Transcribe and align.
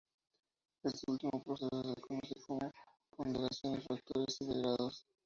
A 0.83 0.87
este 0.87 1.11
último 1.11 1.43
proceso 1.43 1.69
se 1.79 1.87
le 1.89 1.95
conoce 2.01 2.33
como 2.47 2.71
ponderación 3.15 3.73
de 3.75 3.81
factores 3.81 4.35
y 4.41 4.45
de 4.47 4.59
grados. 4.59 5.05